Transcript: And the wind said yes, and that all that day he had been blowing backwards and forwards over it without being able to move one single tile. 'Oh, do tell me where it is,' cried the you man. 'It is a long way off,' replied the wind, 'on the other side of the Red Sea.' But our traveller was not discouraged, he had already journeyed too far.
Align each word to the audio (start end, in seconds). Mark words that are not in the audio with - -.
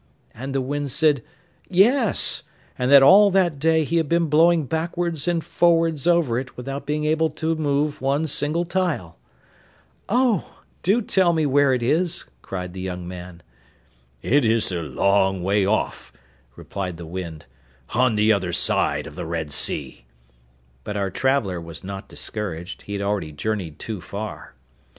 And 0.33 0.55
the 0.55 0.61
wind 0.61 0.89
said 0.89 1.21
yes, 1.69 2.41
and 2.75 2.89
that 2.89 3.03
all 3.03 3.29
that 3.29 3.59
day 3.59 3.83
he 3.83 3.97
had 3.97 4.09
been 4.09 4.29
blowing 4.29 4.65
backwards 4.65 5.27
and 5.27 5.43
forwards 5.43 6.07
over 6.07 6.39
it 6.39 6.57
without 6.57 6.87
being 6.87 7.05
able 7.05 7.29
to 7.29 7.53
move 7.53 8.01
one 8.01 8.25
single 8.25 8.65
tile. 8.65 9.19
'Oh, 10.09 10.57
do 10.81 11.01
tell 11.03 11.33
me 11.33 11.45
where 11.45 11.71
it 11.71 11.83
is,' 11.83 12.25
cried 12.41 12.73
the 12.73 12.79
you 12.81 12.97
man. 12.97 13.43
'It 14.23 14.43
is 14.43 14.71
a 14.71 14.81
long 14.81 15.43
way 15.43 15.67
off,' 15.67 16.11
replied 16.55 16.97
the 16.97 17.05
wind, 17.05 17.45
'on 17.91 18.15
the 18.15 18.33
other 18.33 18.51
side 18.53 19.05
of 19.05 19.13
the 19.15 19.27
Red 19.27 19.51
Sea.' 19.51 20.05
But 20.83 20.97
our 20.97 21.11
traveller 21.11 21.61
was 21.61 21.83
not 21.83 22.09
discouraged, 22.09 22.81
he 22.81 22.93
had 22.93 23.03
already 23.03 23.33
journeyed 23.33 23.77
too 23.77 24.01
far. 24.01 24.55